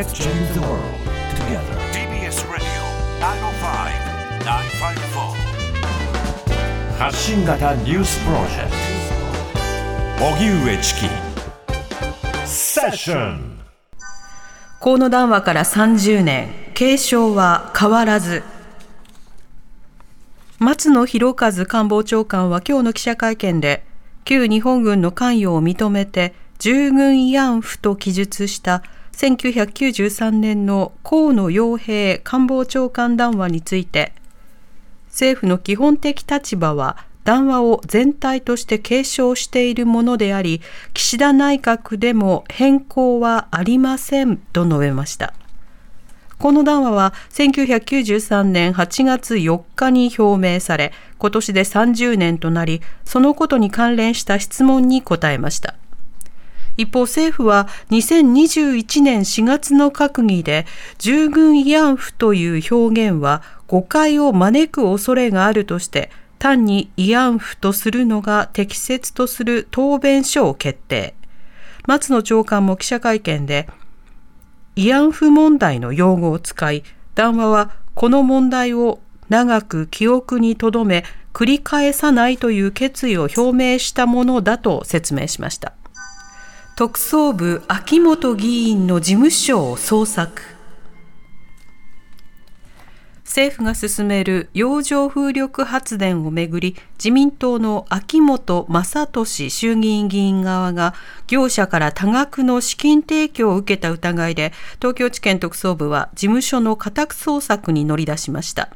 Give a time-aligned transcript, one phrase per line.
[0.00, 0.80] Let's change the world
[1.36, 1.76] together.
[1.92, 2.66] TBS Radio
[3.20, 3.36] 905-954
[6.96, 8.70] 発信型ニュースプロジェク
[10.18, 11.00] ト荻上チキ
[12.48, 13.58] セッション
[14.80, 18.42] 河野談話から30年、継承は変わらず。
[20.58, 23.84] 松野博一官房長官は今日の記者会見で、
[24.24, 28.82] 旧日本軍の関与を認めて、従軍慰安婦と記述した
[29.12, 34.12] 1993年の河野洋平官房長官談話について、
[35.08, 40.62] 政府の基本的立場は談話を全体として継承しているものであり、
[40.94, 45.34] 岸田内閣でも変更はありませんと述べました。
[46.38, 55.74] この談話は1993年8月4日に表明され、今年で30年となり、そのことに関連した質問に答えました。
[56.80, 60.66] 一方、政府は2021年4月の閣議で、
[60.98, 71.14] 従軍慰安婦という表現は誤解を招く恐れがあるとして、単に慰安婦とするのが適切とする答弁書を決定。
[71.86, 73.68] 松野長官も記者会見で、
[74.76, 85.74] 慰安婦問題の用語を使い、談話はこの問題を長く記憶に留め、繰り返さないという決意を表明したものだと説明しました。
[86.80, 90.40] 特捜部秋元議員の事務所を捜索。
[93.22, 100.94] 政府が進める洋上風力発電をめぐり自民党の秋本真利衆議院議員側が
[101.26, 108.70] 業者から多額の資金提供を受けた疑いで東京地検特捜部は事務所の家宅捜索に乗り出しました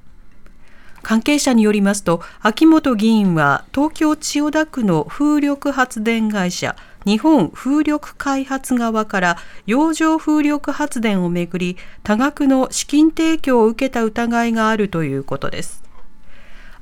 [1.05, 15.85] 関係者によりますと秋本議員は東京千代田区の風力発電会社日本風力開発側から洋上風力発電をめぐり多額の資金提供を受けた疑いがあるということです。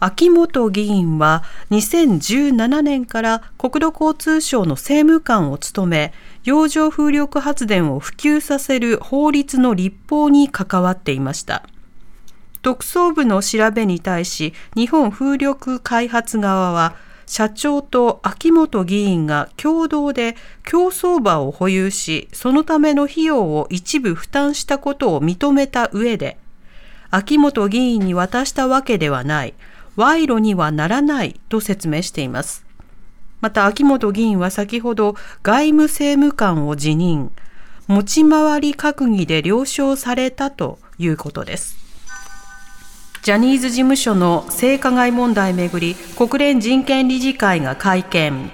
[0.04, 6.12] 秋元議員は2017年から国土交通省の政務官を務め
[6.42, 11.62] 洋上風力発電を普及させる法律の立法に関わっていました。
[12.62, 16.94] 特捜部の調べに対し日本風力開発側は
[17.32, 26.36] 社長と秋元議員が共同で競走馬を保有しそのための費用を一部負担したことを認めた上で
[27.10, 29.54] 秋元議員に渡したわけではない
[29.96, 32.66] 賄賂にはならないと説明しています。
[33.40, 37.32] また秋元議員は先ほど外務政務官を辞任
[37.86, 41.81] 持ち回り閣議で了承されたということです。
[43.22, 48.50] ジャニーズ事務所の性加害問題めぐり国連人権理事会が会見。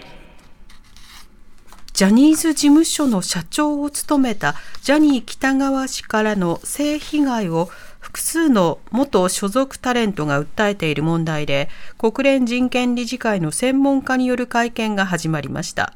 [1.95, 15.95] ジャニーズ事務所の社長を務めたジャニー喜多川氏からの性被害を複数の元所属タレントが訴えている問題で国連人権理事会の専門家による会見が始まりました。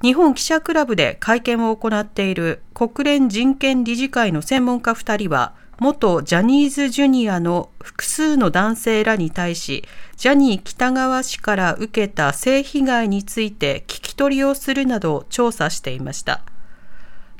[0.00, 9.84] 日本記者クラブで会見を行っている国連人権理事会の専門家2人は元ジャニーズジュニアの複数の男性らに対し、
[10.16, 16.42] ジャニー喜多川氏から受けた性被害について聞き取りをするなど調査していました。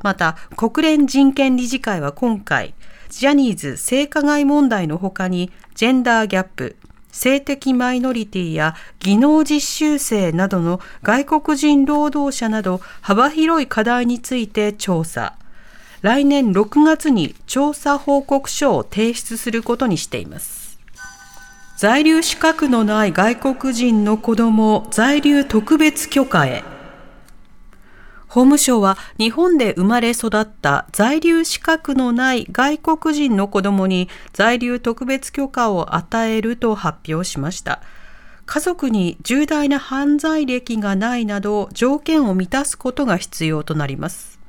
[0.03, 2.75] また、国連人権理事会は今回、
[3.09, 6.77] ジャニーズ性加害問題の他に、ジェンダーギャップ、
[7.15, 15.37] 性的マイノリティや技能実習生などの外国人労働者など幅広い課題について調査。
[16.05, 20.79] 来年6月に調査報告書を提出することにしています。
[21.79, 26.63] 在留資格のない外国人の子供在留特別許可へ。
[28.29, 37.81] 法務省は日本で生まれ育った在留資格のない外国人の子供に在留特別許可を与えると発表しました。
[38.45, 44.44] 家族に重大な犯罪歴がないなど条件を満たすことが必要となります。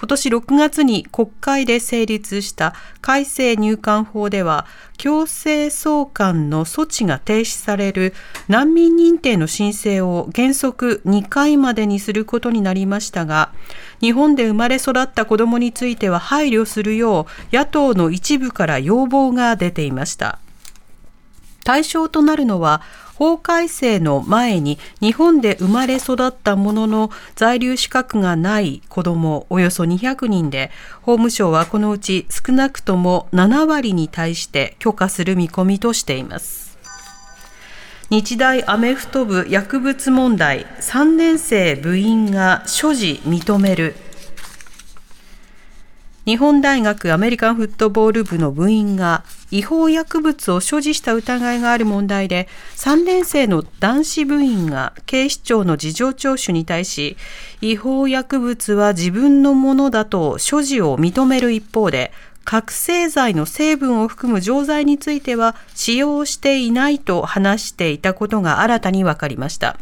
[0.00, 4.64] 今年6月に国会で成立した改正入管法では
[4.96, 8.14] 強制送還の措置が停止される
[8.48, 13.52] 難民認定の申請を原則2回までにすることになりましたが
[14.00, 20.38] 日本で生まれ育った子どもについては配慮するよう野党の一部から要望が出ていました。
[21.64, 22.82] 対象となるのは
[23.20, 30.70] 法改正の前に日本で生まれ育ったものの在留資格がない子どもおよそ200人で
[31.02, 36.78] 法務省はこのうち少なくとも7割に対して許可する見込みとしています。
[38.08, 43.96] 日大アメフト部薬物問題3年生部員が所持認める。
[46.24, 57.16] 日本大学アメリカンフットボール部の部員が違法薬物を所持した疑いがある問題で3年生の男子部員が警視庁の事情聴取に対し
[57.60, 62.12] 違法薬物は自分のものだと所持を認める一方で
[62.44, 69.76] 覚醒剤の成分を含む錠剤については使用していないと話していたことが新たに分かりました。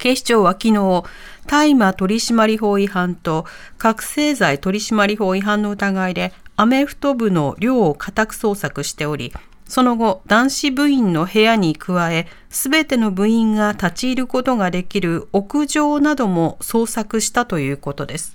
[0.00, 1.04] 警視庁は昨日、
[1.46, 3.44] 大麻取締法違反と
[3.76, 9.30] 覚醒剤取締法違反の疑いでアメフト部の寮を家宅捜索しており、
[9.66, 18.34] その後、男子部員の部屋に加え、すべての部員が立ち入ることができる屋上なども捜索したということです。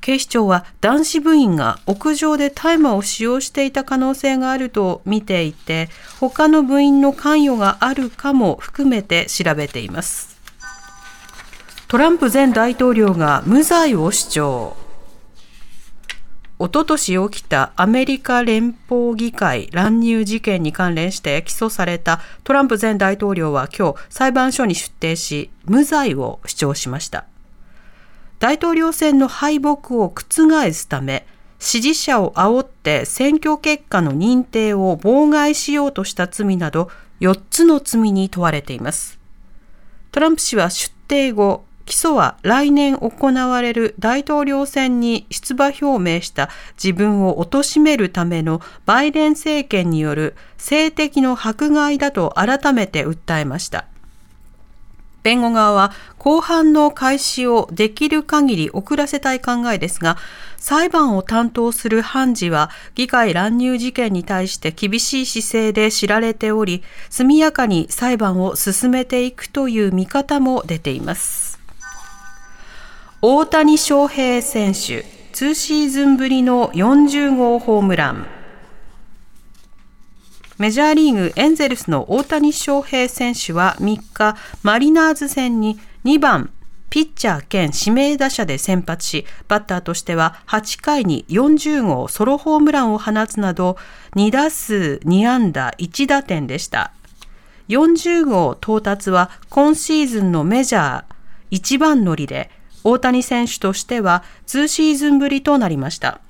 [0.00, 10.35] 警視庁は男子部員が屋上で大麻を使用していた可能性があると見ていて、他の部員の関与があるかも含めて調べています。
[11.88, 14.76] トランプ前大統領が無罪を主張。
[16.58, 27.24] おととし起きたアメリカ連邦議会乱入事件に関連して起訴されたトランプ前大統領は今日裁判所に出廷し無罪を主張しました。
[28.40, 31.24] 大統領選の敗北を覆すため
[31.60, 36.90] 支持者を煽って選挙結果の認定を妨害しようとした罪など
[37.20, 39.20] 4つの罪に問われています。
[40.10, 46.50] トランプ氏は出廷後、起訴は来年行われる大統領選に出馬表明した
[46.82, 53.86] 自分を貶めるためのバイデン政権による性的の迫害だと改めて訴えました。
[55.22, 60.16] 弁護側は公判の開始をできる限り遅らせたい考えですが、
[60.56, 71.55] 裁判を担当する判事は議会乱入事件に対して厳しい姿勢で知られており、速やかに裁判を進めていくという見方も出ています。
[73.28, 78.24] 大谷翔平選手、2シーズンぶりの40号ホームラン。
[80.58, 86.52] メジャーリーグエンゼルスの大谷翔平選手は3日、マリナーズ戦に2番
[86.88, 93.76] ピッチャー兼指名打者で先発し、バッターとしては8回に40号ソロホームランを放つなど、
[94.14, 96.92] 2打数2安打1打点でした。
[97.70, 101.04] 40号到達は今シーズンのメジャー
[101.50, 102.50] 一番乗りで、
[102.88, 106.20] 大谷選手としては2シーズンぶりとなりました。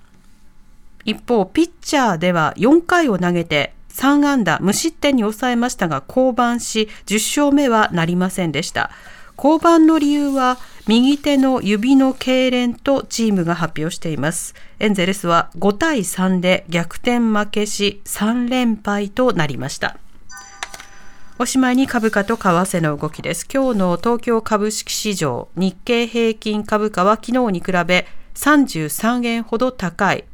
[1.04, 8.90] 一方、ピッチャーでは4回を投げて3安打無失点に抑えましたが降板し10勝目はなりませんでした。
[9.36, 10.56] 降板の理由は
[10.86, 14.54] 右手の指の痙攣とチームが発表しています。
[14.78, 19.98] エンゼルスは5対3で逆転負けし3連敗となりました。
[21.38, 23.46] おしまいに株価と為替の動きです。
[23.52, 30.24] 今日の東京株式市場、日経平均株価は昨日に比べ33円ほど高い。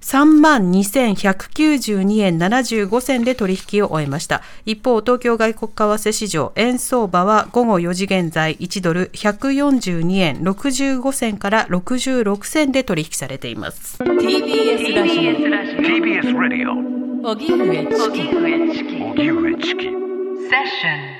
[0.00, 4.40] 32,192円75銭で取引を終えました。
[4.64, 14.02] 一方、東京外国為替市場、円相場は午後4時現在1ドル142円65銭から66銭で取引されています。
[14.02, 15.20] TBS ラジ
[16.64, 16.89] オ。
[17.20, 18.22] TBS ラジ
[19.86, 21.19] オ。